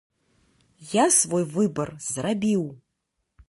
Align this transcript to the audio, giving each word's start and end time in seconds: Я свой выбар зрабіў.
Я 0.93 1.05
свой 1.19 1.45
выбар 1.57 1.89
зрабіў. 2.09 2.69